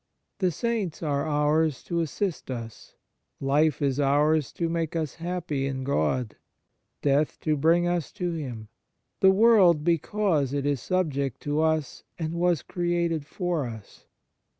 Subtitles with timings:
[0.39, 2.95] 1 The Saints are ours to assist us;
[3.39, 6.37] life is ours to make us happy in God;
[7.03, 8.67] death to bring us to Him;
[9.19, 14.07] the world be cause it is subject to us and was created for us.